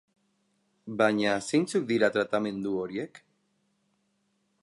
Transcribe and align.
Baina 1.01 1.33
zeintzuk 1.49 1.85
dira 1.91 2.09
tratamendu 2.15 2.73
horiek? 2.85 3.23